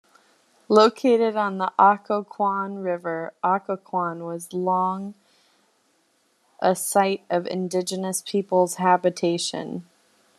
[0.67, 5.13] Located on the Occoquan River, Occoquan was long
[6.59, 9.87] a site of indigenous peoples' habitation.